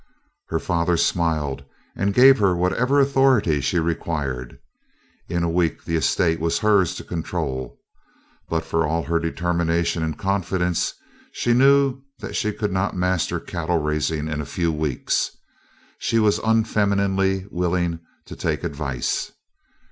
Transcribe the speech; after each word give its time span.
Her 0.47 0.57
father 0.57 0.97
smiled 0.97 1.63
and 1.95 2.11
gave 2.11 2.39
her 2.39 2.55
whatever 2.55 2.99
authority 2.99 3.61
she 3.61 3.77
required; 3.77 4.57
in 5.29 5.43
a 5.43 5.47
week 5.47 5.83
the 5.85 5.95
estate 5.95 6.39
was 6.39 6.57
hers 6.57 6.95
to 6.95 7.03
control. 7.03 7.77
But 8.49 8.65
for 8.65 8.83
all 8.83 9.03
her 9.03 9.19
determination 9.19 10.01
and 10.01 10.17
confidence, 10.17 10.95
she 11.33 11.53
knew 11.53 12.01
that 12.17 12.35
she 12.35 12.51
could 12.51 12.71
not 12.71 12.95
master 12.97 13.39
cattle 13.39 13.77
raising 13.77 14.27
in 14.27 14.41
a 14.41 14.43
few 14.47 14.71
weeks. 14.71 15.37
She 15.99 16.17
was 16.17 16.39
unfemininely 16.39 17.45
willing 17.51 17.99
to 18.25 18.35
take 18.35 18.63
advice. 18.63 19.31